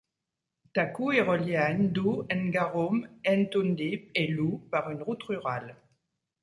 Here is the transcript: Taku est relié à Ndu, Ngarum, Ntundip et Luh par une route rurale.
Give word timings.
Taku 0.73 1.11
est 1.11 1.21
relié 1.21 1.57
à 1.57 1.71
Ndu, 1.75 2.23
Ngarum, 2.33 3.07
Ntundip 3.23 4.09
et 4.15 4.25
Luh 4.25 4.57
par 4.71 4.89
une 4.89 5.03
route 5.03 5.21
rurale. 5.21 5.75